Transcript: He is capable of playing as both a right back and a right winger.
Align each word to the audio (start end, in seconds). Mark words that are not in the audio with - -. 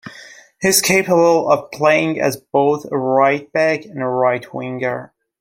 He 0.59 0.67
is 0.67 0.81
capable 0.81 1.47
of 1.47 1.69
playing 1.69 2.19
as 2.19 2.35
both 2.35 2.87
a 2.91 2.97
right 2.97 3.51
back 3.53 3.85
and 3.85 4.01
a 4.01 4.07
right 4.07 4.51
winger. 4.51 5.13